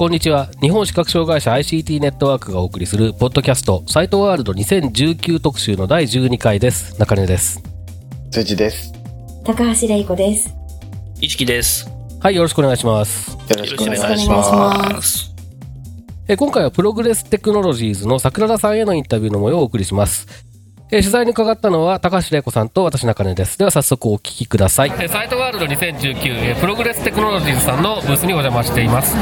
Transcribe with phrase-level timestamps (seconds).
[0.00, 0.48] こんにちは。
[0.62, 6.98] 日本視覚障害者 ICT ネットワークがお送りするポッドキャストサイトワールド2019特集の第12回です。
[6.98, 7.62] 中根です。
[8.30, 8.94] 辻です。
[9.44, 10.54] 高橋玲子です。
[11.20, 11.86] 一木です。
[12.18, 13.32] はいよろしくお願いします。
[13.32, 15.34] よろしくお願いします。
[16.28, 20.49] え今回はプログレステクノロジーズの桜田さんへのインタビューの模様をお送りします
[20.92, 23.56] え取材に伺ったのは高橋玲子さんと私中根です。
[23.58, 24.90] では早速お聞きください。
[25.08, 29.14] サイトワールド2019プログレステクノロジーズさんのブースにお邪魔しています。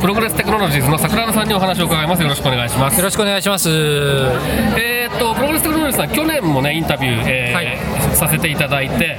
[0.00, 2.22] プログレステクノロジーズの桜田さんにお話を伺います。
[2.22, 2.98] よろしくお願いします。
[2.98, 3.70] よろしくお願いします。
[3.70, 8.16] えーっとプログレステクノロジーさん去年もねインタビュー、えーはい。
[8.16, 9.18] させていただいて、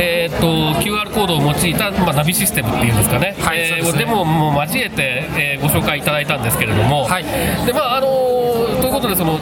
[0.00, 0.46] えーっと
[0.80, 3.98] QR コードを用いた、まあ、ナビシステムっていうんですかね、はいえーそうですね。
[3.98, 7.24] デモも交えて、えーご紹介いただいたんですけれども、はい。
[7.66, 8.29] でまああの
[8.90, 9.38] いうことでその、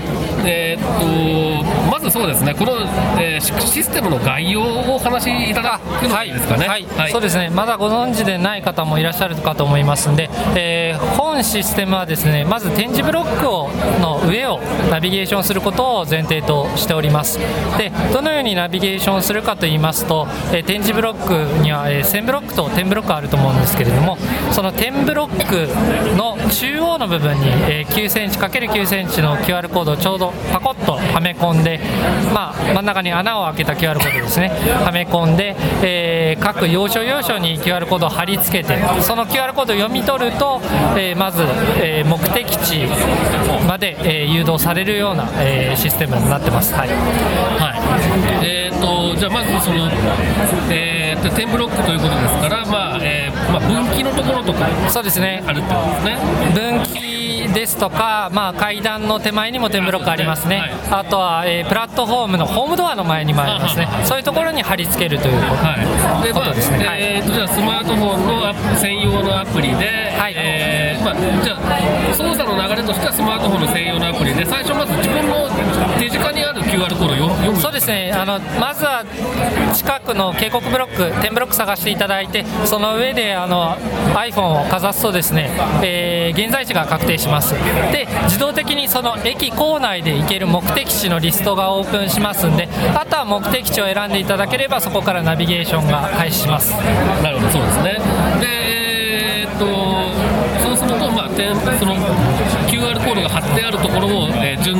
[0.46, 2.72] えーっとまずそうですねこの、
[3.20, 6.66] えーシシステムの概要をお話しいただくのがいいですかね。
[6.66, 7.50] はい、そうですね。
[7.50, 17.38] まだご存知でない方もいらっしゃるかと思いますんで、えー本システムはですね、まず点字ブロックをの上をナビゲーションすることを前提としております。
[17.78, 24.18] で、どのようにナビゲーションするかと言いますと、えー点字ブロックには、え1000ブロックと10ブロックあると思うんですけれども、
[24.52, 25.68] その10ブロック
[26.16, 31.80] の中央の部分に、えー9センチ ×9 センチの QR コードをちょうどパコッとはめ込んで、
[32.34, 34.50] まあ、真ん中に穴を開けた QR コードですね、
[34.84, 40.60] はめ込んで、えー各要所要所に QR コードを貼り付けて、その QR コードを読み取ると、
[40.96, 41.42] えーまず、
[41.80, 42.86] えー目的地
[43.66, 46.74] まで、えー誘導されるような、えーシステムになってます。
[46.74, 49.88] はいはい、えー、とじゃあまずその、
[50.70, 56.18] えー、と10ブロックということですから、まあえーまあ、分岐のところとかそうですねあるってことですね。
[56.54, 57.17] 分岐
[57.54, 63.88] ですとか、まあ、階段の手前にも点ブロックありますね、あとは、えープラットフォームのホームドアの前にもありますね。
[64.04, 65.76] そういうところに貼り付けるということ,、は
[66.20, 66.86] い、でまあことですね。
[66.86, 70.34] はいえー、とじゃあスマートフォンの専用のアプリで、はい。
[70.36, 75.48] えーまあ、じゃあ操作の流れとしてはスマートフォンの専用のアプリで最初まず自分の
[75.98, 78.12] 手近にある QR コードを読読むそうですね。
[78.12, 79.04] あのまずは
[79.74, 83.76] 近くの警告ブロック、点ブロック探していただいて、その上であの
[84.14, 85.50] iPhone をかざすと、ですね、
[85.82, 87.37] えー現在地が確定します、
[87.92, 96.72] で自動的にその駅構内で行ける目的地のリストがオープンしますんで、あとは目的地を選んでいただければ、そこからナビゲーションが開始します。
[97.22, 97.98] なるほど、そうですね。
[98.40, 98.46] で、
[99.42, 99.66] えーっと、
[100.62, 101.28] そうすると、まあ、
[101.78, 101.94] その
[103.58, 104.76] コードが貼ってあるところを、えー順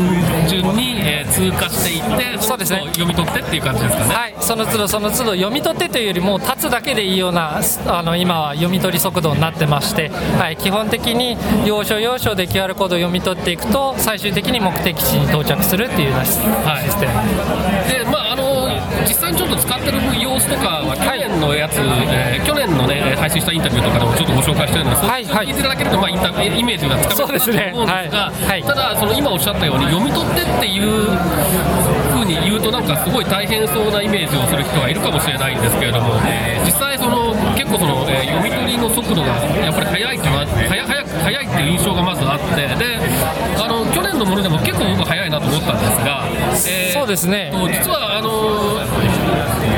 [0.49, 2.83] 順に、えー通過していって、そうですね。
[2.87, 4.15] 読み取ってっていう感じですかね。
[4.15, 17.13] はい、その都度その都度読み取ってというよりも立つだけでいいようなあの今は読み取り速度になってまして、はい、基本的に要所要所で QR コードを読み取っていくと最終的に目的地に到着するっていうようなシステム、
[17.89, 18.48] で、まあ、あの
[19.09, 25.47] 実際にちょっと使ってる様子とかは、去年のやつ、えー去年のね、配信したインタビューとかでもちょっとご紹介してるので、そはいはい。
[25.49, 28.53] 聞いていただけると、まあ、インタイメージがつかめると思うんですが、すね。
[28.53, 28.53] はい。
[28.53, 31.09] はいただ、その今おっしゃったように、読み取ってっていう
[32.13, 36.15] ふうに言うと、なんかすごい大変そうなイメージをする人がいるかもしれないんですけれども、
[36.65, 42.99] 実際、その結構その、えー読み取りの速度がやっぱり速いかな、速速いっていう印象がまずあって、で
[43.63, 46.25] あの去年のものでも結構僕、速いなと思ったんですが、
[46.69, 47.51] えーそうですね。
[47.53, 48.81] と実はあの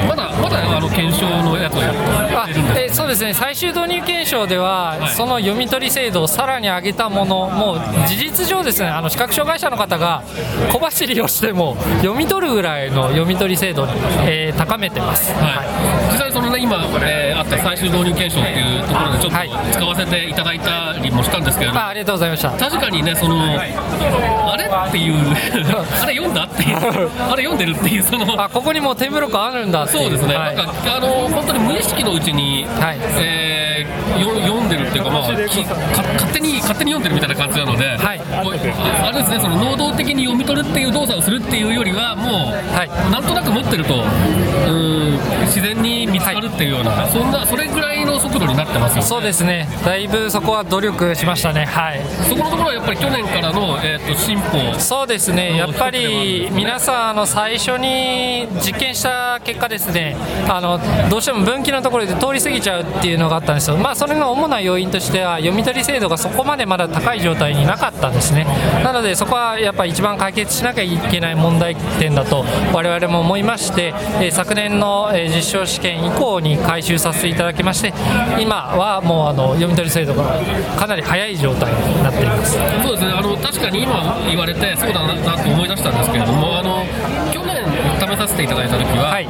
[0.08, 1.92] まだまだあの検証のやつをや
[2.40, 2.80] あってるんです。
[2.80, 3.34] えそうですね。
[3.34, 5.14] 最終導入検証では、はい。
[5.14, 8.88] その読み取り精度をさらに上げたもの、もう事実上、ですね。
[8.88, 10.22] あの視覚障害者の方が
[10.72, 13.92] 小走りをしても読み取るぐらいの読み取り精度に、
[14.26, 15.32] えー高めてます。
[15.32, 16.29] はい、実際そのね
[16.60, 19.48] 今、えーあった最終導入検証っていうところでちょっはい。
[19.48, 21.74] と使わせていただいたりもしたんですけれど。
[21.76, 22.50] も、あありがとうございました。
[22.50, 25.14] 確かにねそのあれっていう
[26.02, 26.76] あれ読んだっていう
[27.30, 30.56] あれ読んでるっていうそのあここにもう点ブロックあるんだっていそうですね、はい。
[30.56, 32.98] なんかあの本当に無意識のうちに、はい。
[33.18, 38.20] えーよ読んでるっていうか、まあ、きか勝手に勝手に読んでるみたいな感じなので、はい。
[38.30, 42.88] ああれですねその能動的に読み取るっていう動作をするっていうよりはもう、はい。
[43.10, 49.02] なんとなく持ってるとうーん自然に見つかるっていうような、そんなそれぐらいの速度になってますよね。
[49.02, 49.68] そうですね。
[49.84, 51.64] だいぶそこは努力しましたね。
[51.64, 52.00] はい。
[52.28, 55.56] そこのところはやっぱり去年からの、えー、と進歩そうですね。
[55.56, 60.16] やっぱり皆さんあの最初に実験した結果ですね。
[60.48, 68.46] あのどうしても分岐のところで通り過ぎちゃうっていうのがあったんですよまあそれの主な要因としては読み取り精度がそこまでまだ高い状態になかったんですね。
[68.84, 77.92] なのでそこはやっぱり一番解決しなきゃいけない問題点だと我々も思いまして、えー昨年の、えー実証試験以降に回収させていただきまして
[78.38, 80.38] 今はもうあの読み取り精度が
[80.78, 82.58] かなり早い状態になっています。
[82.82, 83.12] そうですね。
[83.12, 86.84] あの確かに今言われてそうだなと思い出したんですけれどもあの
[87.32, 87.64] 去年
[88.00, 89.26] 試させていただいた時は、はい。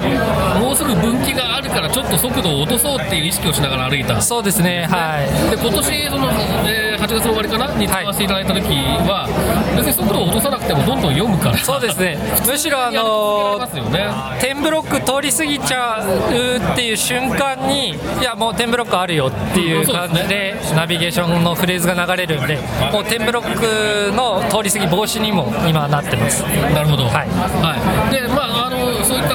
[0.60, 4.86] もうすぐ分岐があるからちょっと速度を落とそうっていう意識をしながら歩いたそうですね。
[4.88, 5.50] はい。
[5.50, 6.30] で今年その、
[6.64, 7.74] えー8月の終わりかな？
[7.74, 8.60] に使わせていただいた時
[9.08, 9.26] は、
[9.74, 11.58] 別に速度を落とさなくてもどんどん読むから。
[11.58, 12.18] そうですね。
[12.46, 14.40] むしろあやのり続けられますよね。
[14.40, 22.58] 点ブロック通り過ぎちゃうっていう瞬間にいやもう点ブロックあるよっていう感じでナビゲーションのフレーズが流れるんで
[22.92, 26.42] もう点ブロックの通り過ぎ防止にも今はなってます。
[26.44, 27.28] なるほど、はい。
[27.64, 27.74] は
[28.12, 28.14] い。
[28.14, 29.34] でまあ、あのそういった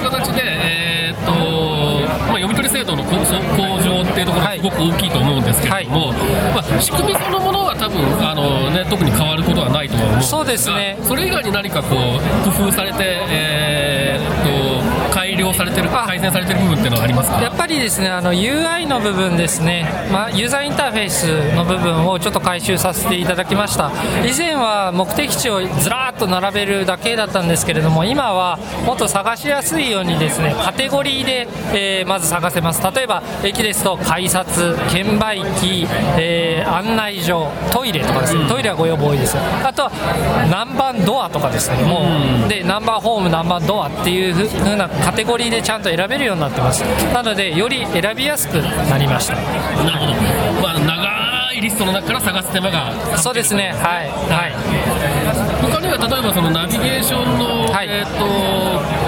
[2.56, 3.16] とまあ、読み取り精度の向
[3.84, 6.14] 上っていうところがすごく大きいと思うんですけれども、
[6.54, 10.98] まあ、仕組みそのものは多分あの、ね、特に変わることはないとは思うんですがそうですね。
[11.04, 12.98] それ以外に何かこう工夫されて、
[13.30, 14.95] えーっと
[15.36, 17.42] 改良されてるあ改善されてる部分っていうのはありますか？
[17.42, 23.92] やっぱりですねあの UI の部分ですね、まあ、ユーザーインターフェースの部分をちょっと回収させていただきました。
[24.26, 32.82] 以前は目的地をずらーっと並べるだけだったんですけれども今はもっと探しやすいようにですねカテゴリーで、えーまず探せます。
[32.96, 35.88] 例えば駅ですと改札券売機、
[36.18, 38.48] えー案内所トイレとかですね。
[38.48, 39.44] トイレはご要望多いですよ。
[39.64, 39.92] あとは
[40.50, 42.06] 何番ドアとかですねも。
[42.46, 46.82] うで何番ホーム何番ドアっていうふうなカテゴリーでちゃんと選べるようになってます。
[47.14, 49.36] なのでより選びやすくなりました。
[49.36, 50.14] なるほど、
[50.62, 53.74] まあ、長いリストの中から探す手間がそうですね。
[53.74, 54.10] はい。
[54.10, 54.54] はい。
[55.62, 57.88] 他には例えばそのナビゲーションの、はい。
[57.90, 59.05] えー、と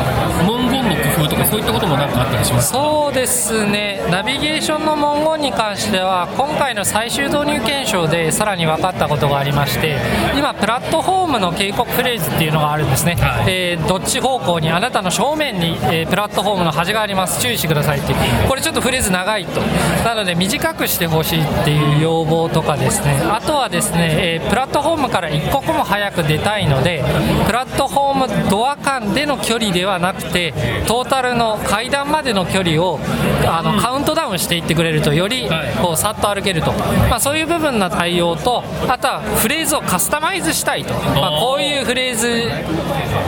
[1.38, 4.02] かそういったことも何かあったりしますそうですね。
[4.12, 9.98] ナビゲーションの文言に関しては今回の最終導入検証でさらに分かったことがありまして
[10.36, 13.52] 今プラットフォームの警告フレーズっていうのがあるんですね、はい。
[13.52, 18.48] えーどっち方向にあなたの正面に、えープラットフォームの端があります注意してくださいっていう。
[18.48, 19.62] これちょっとフレーズ長いと。
[20.04, 23.22] なので短くしてほしいっていう要望とかですね。
[23.32, 27.04] あとはですね、えープラットフォームから一刻も早く出たいので
[27.46, 30.54] プラットフォームドア間での距離ではなくて
[30.88, 33.00] トータルの階段までの距離を
[33.48, 35.74] あのカウントダウンしていってくれるとよりはい。
[35.82, 36.72] こうさっと歩けると、
[37.10, 42.28] まあ、そういう部分の対応とあとはフレーズをカスタマイズしたいと、まあ、こういうフレーズ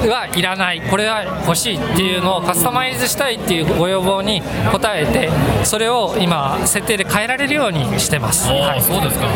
[0.09, 0.81] はいらない。
[0.81, 5.29] これは欲しいっていうのをカスタマイズしたいっていうご要望に応えて
[5.65, 8.49] それを今設定で変えられるようにしてます。
[8.49, 8.81] はい。
[8.81, 9.27] そうですか。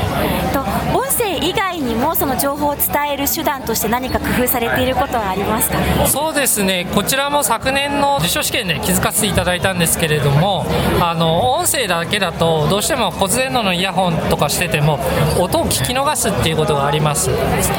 [0.54, 0.64] と
[0.98, 5.78] 音声以外にもその情報を伝える手段として何か工夫されていることはありますか？
[6.08, 10.66] そうですね、こちらも昨年の実証試験で気づかせていただいたんですけれども、
[11.02, 15.00] あの音声だけだと、どうしても骨伝導のイヤホンとかしてても、
[15.40, 17.30] 音を聞き逃すっていうことがあります。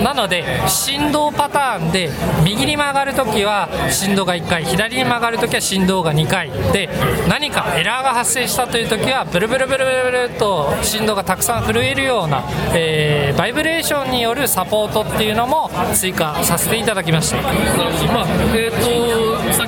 [0.02, 2.10] なので、振動パターンで、
[2.44, 6.88] 右に曲がるときは振動が1回、左に曲がるときは振動が2回、で、
[7.28, 12.42] 何かエラーが発生したというときは、ブルブルブルブルブルと振動がたくさん震えるような、
[12.74, 17.36] えーバイブレーションによるサポートっていうのも追加させていただきました。
[17.42, 19.23] まあえー、と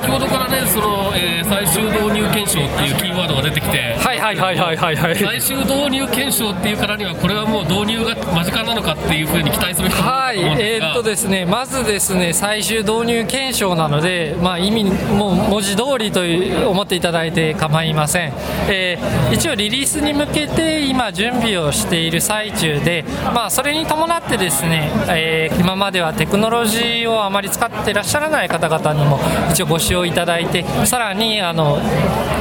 [0.07, 5.15] 先ほどからねその、えー最終導入検証っていうキーワードが出てきてはいはいはいはいはいはい。
[5.15, 18.33] 最終導入検証っていうからにはこれはもう導入が間近なのかっていうふうに期待する人もはいえがーっとですね、まずですね、最終導入検証なので、まあ、意味、もう文字通りという思っていただいて構いません。
[18.69, 23.03] えー一応リリースに向けて今準備をしている最中で、
[23.35, 29.19] まあ、それに伴ってですね、えー今まではテクノロジーをあまり使っていらっしゃらない方々にも
[29.51, 31.79] 一応ご使用いただいて、さらにあの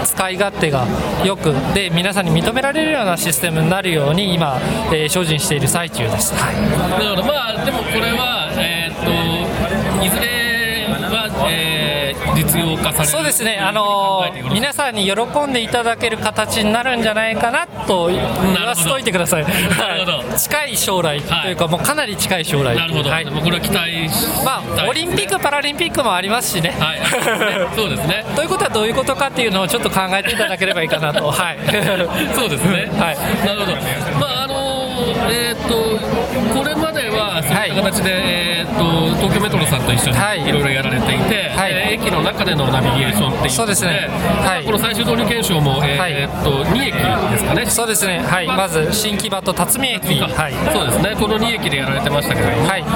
[0.05, 0.87] 使い勝手が
[1.25, 4.59] よくで皆さんに認められるようなシステムになるように今、
[4.93, 6.35] えー精進している最中です。
[6.35, 6.55] はい
[6.91, 8.36] だからまあでもこれは
[12.37, 19.45] 実用化されるそうですね、あの皆さんに喜んでいただける形になるんじゃないかなと言わせといてください。
[19.45, 22.77] なるほどはい近い将来というか、もうかなり近い将来。
[22.77, 26.75] なるほど、はいもうこれは期待しまあ、オリンピック・パラリンピックもありますしね。
[26.79, 27.01] はい
[27.75, 31.31] そうですねということはどういうことかっていうのをちょっと考えていただければいいかなと。
[31.31, 31.59] はい。
[32.35, 32.89] そうですね。
[32.99, 33.73] はいなるほど。
[34.21, 34.46] まあ
[35.31, 35.75] えー、と
[36.59, 40.41] これまではそういった形で、えー、と東京メトロさんと一緒はい。
[40.43, 41.73] にいろいろやられていて、はい。
[41.73, 44.09] えー駅の中でのナビゲーションっていうことでそうですね。
[44.45, 44.65] はい。
[44.65, 46.13] この最終導入検証も、えーはい。
[46.13, 47.67] えーと2駅ですかね。
[47.67, 52.83] そうですね、はい、まず新木場と辰巳駅、はい、そうですね、この2駅でやられてましたけれども、はい。
[52.83, 52.89] ま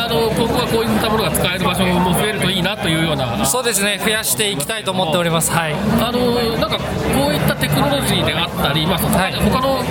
[0.00, 5.50] あ、あの今後はこういったものが使える場所も増えるといいなというような、そうですね、増やしていきたいと思っております。
[5.50, 5.74] はい。
[5.74, 9.82] あのなんかこういったテクノロジーであったり、まあ、他の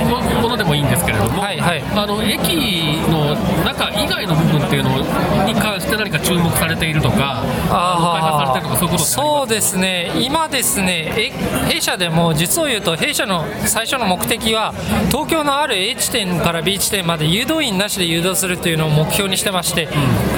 [0.67, 1.81] もいいんですけれども、はいはい。
[1.81, 4.97] あの駅の中以外の部分っていうの
[5.45, 11.31] に関して何か注目されているとか、開発されているとか、そういうことそうですね、今ですね、え
[11.69, 14.73] 弊社でも実を言うと、弊社の最初の目的は、
[15.07, 19.87] 東京のある A 地点から B 地点まで誘導員なしで誘導するというのを目標にしてまして、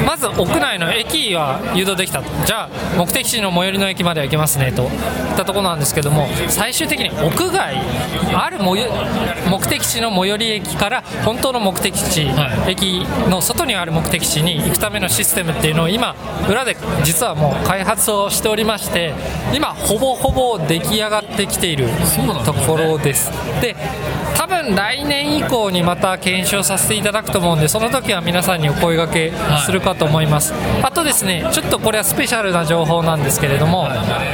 [0.05, 4.83] まず屋内の駅は誘導できたと、じゃあ、目的地の最寄りの駅までは行けますねと。
[4.83, 4.89] いっ
[5.35, 7.81] たところなんですけども、最終的に屋外、
[8.33, 12.71] ある目的地の最寄り駅から本当の目的地、はい。
[12.71, 16.15] 駅の外にある目的地に行くためのシステムっていうのを今
[16.49, 19.13] 裏で実はもう開発をしておりまして
[19.53, 21.87] 今ほぼほぼ出来上がってきている
[22.45, 23.31] ところです。
[23.61, 23.75] で
[24.39, 29.33] 多分来年以降にまた検証させていただくと思うんでその時は皆さんにお声掛け
[29.65, 33.89] するかと思います、あとですねちょっとこれはスペシャルな情報なんですけれども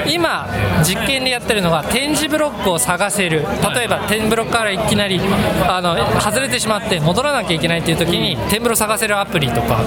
[0.08, 0.48] 今
[0.84, 3.46] 実験でやってるのが点字ブロックを探せる。
[3.76, 5.20] 例えば点ブロックからいきなり
[5.68, 9.80] あの外れてしまって戻らなきゃいけないっていう時に点ブロ探せるアプリとか、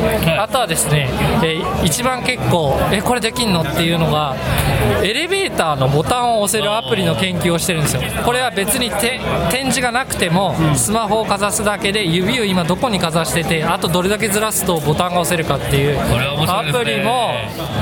[0.43, 1.09] あとはですね、
[1.45, 4.35] えー一番結構えこれできんのっていうのが
[5.03, 8.03] エレベーターのボタンを押せるアプリの研究をしてるんですよ。
[8.25, 9.21] これは別にて
[9.51, 17.31] 点字がなくてもスマホをかざすだけで指を今どこにかざしててあとどれだけずらすとボタンが押せるかっていうこれは面白アプリも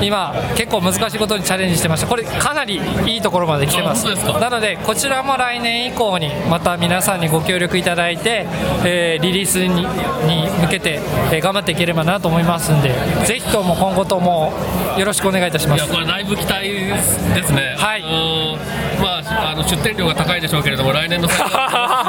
[0.01, 2.07] 今結構難しいことにチャレンジしてました。
[2.07, 4.05] これかなりいいところまで来てます。
[4.39, 8.45] なのでこちらも来年以降にまた皆さんにご協力いただいて、
[8.85, 9.81] えーリリースに
[10.27, 10.99] に向けて、
[11.31, 12.93] えー頑張っていければなと思いますんで
[13.25, 14.53] ぜひとも今後とも
[14.97, 15.83] よろしくお願いいたします。
[15.83, 16.97] いやこれだいぶ期待で
[17.43, 18.03] すね、はい
[18.99, 21.33] まあ、あの出店料が高いでしょうけれども、来年の出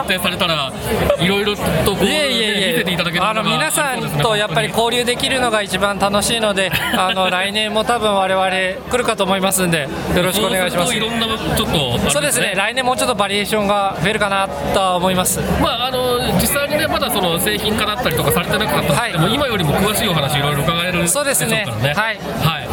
[0.07, 0.73] 店されたら、
[1.21, 1.63] いろいろと
[1.95, 10.95] こう、見せていただけるもあのが皆さんとやっぱり交流できるのが一番楽しいので あの来年も多分我々来るかと思いますんでよろしくお願いします。
[10.95, 12.55] いろんなちょっとそうですね。
[12.57, 15.41] 来年もうちょっとバリエーションが増えるかなとは思います。
[15.61, 19.13] まあ、あの実際にね、まだその製品化だったりとかされてなかったはい。
[19.33, 21.65] 今よりも詳しいお話、いろいろ伺えるそうですね。
[21.67, 22.19] しょうからはい。
[22.43, 22.68] はい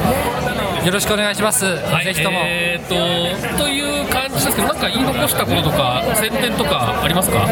[0.86, 2.06] よろしくお願いします、はい。
[2.06, 7.48] ぜひとも、えー、とという感じですけど、なんか言い残したこととか、宣伝とかありますか？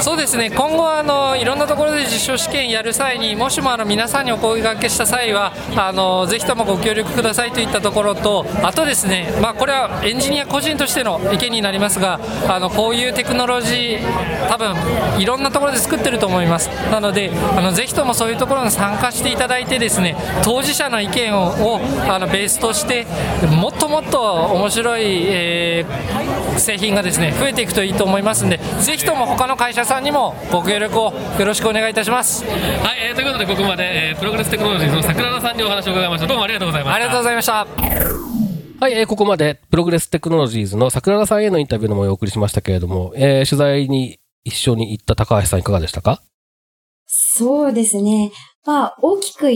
[0.00, 0.50] そうですね。
[0.50, 14.76] 今後はあのいろんなところで実証試験やる際にもしもあの皆さんにお声掛けした際はあのぜひともご協力くださいといったところとあとですね、まあ、これはエンジニア個人としての意見になりますがあのこういうテクノロジー多分
[15.20, 16.68] いろんなところで作ってると思います。
[16.92, 23.06] なのであのぜひともそういうところに参加していただいてですね当事者の意見ををあのベースとして
[23.60, 32.54] もっともっと面白い、えー製品がですね増えていくといいと思いますんでぜひとも他の会社さんにもご協力をよろしくお願いいたしますはい、
[33.10, 36.26] えーということで、ここまで、えープログレステクノロジーズの桜田さんにお話を伺いました。
[36.26, 36.96] どうもありがとうございました。
[36.96, 37.52] ありがとうございました
[38.80, 46.22] はい、えーここまで、プログレステクノロジーズの桜田さんへのインタビューの模様をお送りしましたけれども、えー取材に一緒に行った高橋さんいかがでしたか？
[47.06, 48.30] そうですね。
[48.64, 49.50] まあ、大きく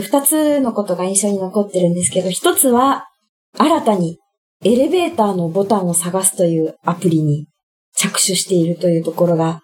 [0.00, 3.06] 二つのことが印象に残ってるんですけど、一つは、
[3.56, 4.18] 新たに
[4.64, 7.46] エレベーターのボタンを探すというアプリに
[7.96, 9.60] 着手しているというところが、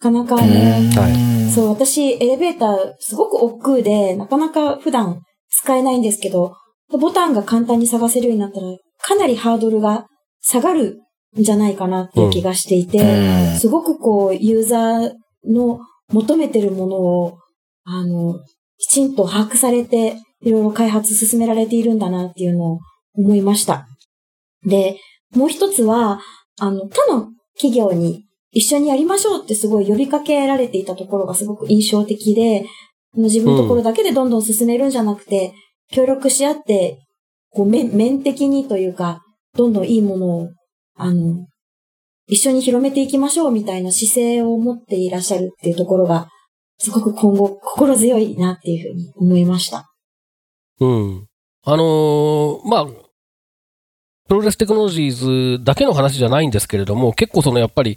[0.00, 6.54] なかなかあの、はそう、私、エレベーターすごく億劫で、なかなか普段使えないんですけど、
[6.90, 8.66] ボタンが簡単に探せるようになったら、
[9.00, 10.06] かなりハードルが
[10.40, 11.00] 下がる
[11.38, 15.12] んじゃないかなっていう気がしていて、すごくこう、ユーザー
[15.46, 15.80] の
[16.10, 17.38] 求めてるものを、
[17.84, 18.40] あの、
[18.78, 22.78] きちんと把握されて、いろいろ開発進められているんだなっていうのを
[23.14, 23.86] 思いました。
[24.64, 24.96] で、
[25.34, 26.20] もう一つは、
[26.60, 32.64] あの、他の企業に一緒にやりましょうってすごい呼びかけられていたところがすごく印象的で、
[33.14, 35.52] 自分のところだけでどんどん進めるんじゃなくて、
[35.90, 36.98] 協力し合って、
[37.50, 39.22] こう面、面的にというか、
[39.56, 40.48] どんどんいいものを、
[40.94, 41.46] あの、
[42.26, 46.28] 一緒に広めていきましょうみたいな姿勢を持っていらっしゃるっていうところが、
[46.78, 49.92] すごく今後心強いなっていうふうに思いました。
[50.80, 51.26] うん。
[51.64, 52.86] あのーまあ、
[54.28, 57.96] プロレステクノロジーズだけの話じゃないんですけれども、結構そのやっぱり、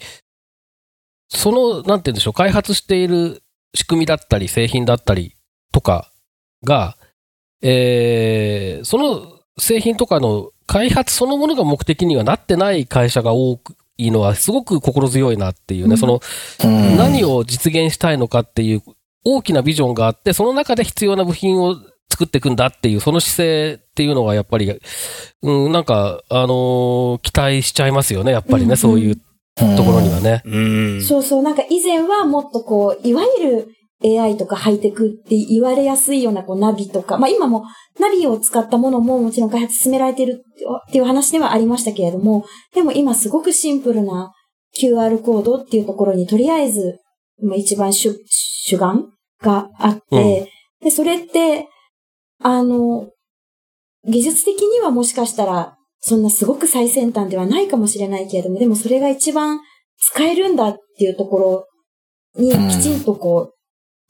[1.29, 3.43] その、なんて言うんでしょう、開発している
[3.75, 5.35] 仕組みだったり、製品だったり
[5.71, 6.11] とか
[6.63, 6.97] が、
[7.61, 13.75] えーその製品とかの開発そのものが目的にはなってない会社が多く
[14.07, 16.19] いのはすごく心強いなっていうね、その、
[16.63, 16.97] うん。
[16.97, 18.83] 何を実現したいのかっていう
[19.23, 21.75] 大きなビジョンがあって、その中で必要な部品を
[22.09, 24.79] 作っていくんだっていう、その姿勢っていうのがやっぱり、
[25.41, 28.77] うん、なんか、あのー期待しちゃいますよね、やっぱりね、うん。
[28.77, 30.41] そういうところにはね。
[30.45, 30.59] う
[30.97, 31.01] ん。
[31.01, 37.65] そうそう、なんか以前はもっとこう、いわゆる AI とかハイテクって言われやすいようなこうナビとか、まあ今も
[37.99, 40.43] ナビを使ったものももちろん開発進められてる
[40.89, 44.31] っていう話ではありましたけれども、でも今すごくシンプルな
[44.79, 46.99] QR コードっていうところにとりあえず、
[47.41, 49.05] まあ一番主主眼
[49.41, 51.67] があって、で、それって、
[52.41, 53.09] あの、
[54.07, 59.59] 技術的にはもしかしたら、そんなすごく最先端ではないかもしれないけれども、でもそれが一番
[59.97, 61.67] 使えるんだっていうとこ
[62.35, 62.69] ろにうん。
[62.69, 63.53] きちんとこう、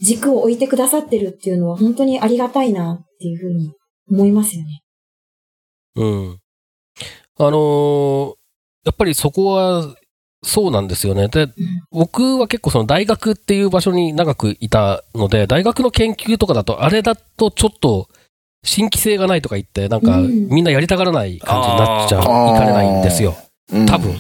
[0.02, 3.74] 軸を置いてくださってるっていうのは本当にありがたいなっていうふうに
[4.10, 4.82] 思いますよね。
[5.96, 6.40] うん。
[7.38, 8.42] あのー
[8.84, 9.96] やっぱりそこは、
[10.44, 11.28] そうなんですよね。
[11.28, 11.48] で、
[11.92, 18.10] 僕は結構その大学っていう場所に長くいたので、大学の研究とかだと、あれだとちょっと
[18.64, 22.26] 新規性がないとか言って、なんかうんみんなやりたがらない感じになっちゃう、い
[22.58, 23.36] かれないんですよ。
[23.72, 24.20] うん多分。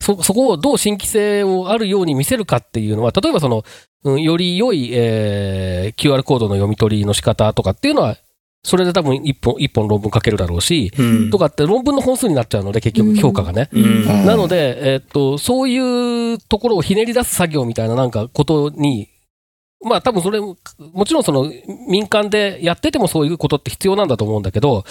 [0.00, 3.64] そ、そこをどう新規性をあるように見せるかっていうのは、例えばその、
[4.04, 8.16] うん、より良い、えー QR コードの読み取りの仕方とかっていうのは、
[8.64, 11.30] それで多分一本、一本論文書けるだろうし、うん。
[11.30, 13.68] とかって論文の本数になっちゃうので、結局評価がね。
[13.72, 14.06] うん。
[14.24, 19.08] なので、えーっと、そういうところをひねり出す作業みたいななんかことに、
[19.84, 20.56] まあ多分それ、も
[21.04, 21.50] ちろんその
[21.88, 24.84] 民間でやっててもそういうことって必要なんだと思うんだけど、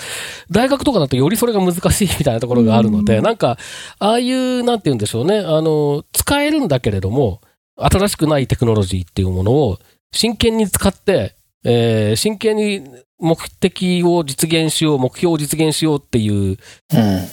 [0.49, 3.23] 大学とかだとよりそれが難しいみたいなところがあるので、うん。
[3.23, 3.57] なんか、
[3.99, 7.39] ああいう、なんて言うんでしょうね、あの、使えるんだけれども、
[7.85, 9.79] 新しくないテクノロジーっていうものを
[10.11, 12.83] 真剣に使って、えー真剣に
[13.21, 16.57] 目的を実現しよう、目標を実現しようっていううん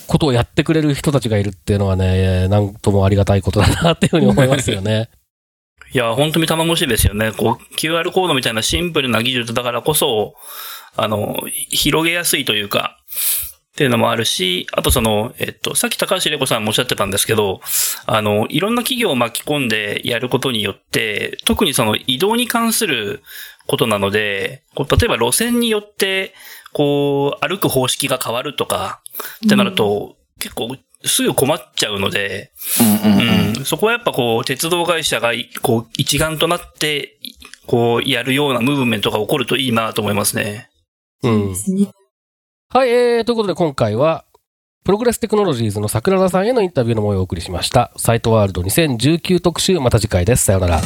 [0.07, 5.09] ことをやってくれる人たちがいるっていうのはね、なんともありがたいことだなっていうふうに思いますよね。
[5.95, 7.33] いや、本当に頼もしいですよね。
[7.33, 10.35] こう、QR コードみたいなシンプルな技術だからこそ、
[10.95, 12.99] あの、広げやすいというか、
[13.79, 17.61] っていうのもあるし、あとその、えっと、さっき高橋玲子さんもおっしゃってたんですけど、
[18.07, 23.23] あの、いろんな企業を巻き込んでやることによって、特にその移動に関する
[23.69, 26.35] ことなので、こう例えば路線によって、
[26.73, 29.01] こう、歩く方式が変わるとか、
[29.47, 37.17] ってなると、結構すぐ困っちゃうので、うんうんうんうん、そこはやっぱこう、鉄道会社がい、こう、一丸となって、
[37.69, 40.69] こう、やるようなムーブメントが起こるといいなと思いますね。
[41.23, 41.55] うんで。
[41.55, 41.93] すね。
[42.71, 44.27] はい、えー、ということで今回は、
[44.85, 47.93] プログレステクノロジーズの桜田さんへのインタビューの模様をお送りしました。
[47.97, 50.45] サイトワールド2019特集、また次回です。
[50.45, 50.81] さようなら。